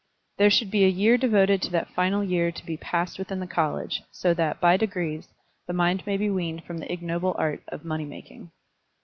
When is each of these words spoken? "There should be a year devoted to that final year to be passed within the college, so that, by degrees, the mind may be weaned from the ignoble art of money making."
"There 0.39 0.49
should 0.49 0.71
be 0.71 0.83
a 0.83 0.87
year 0.87 1.15
devoted 1.15 1.61
to 1.61 1.71
that 1.73 1.91
final 1.93 2.23
year 2.23 2.51
to 2.51 2.65
be 2.65 2.75
passed 2.75 3.19
within 3.19 3.39
the 3.39 3.45
college, 3.45 4.01
so 4.09 4.33
that, 4.33 4.59
by 4.59 4.75
degrees, 4.75 5.27
the 5.67 5.73
mind 5.73 6.07
may 6.07 6.17
be 6.17 6.27
weaned 6.31 6.63
from 6.63 6.79
the 6.79 6.91
ignoble 6.91 7.35
art 7.37 7.61
of 7.67 7.85
money 7.85 8.05
making." 8.05 8.49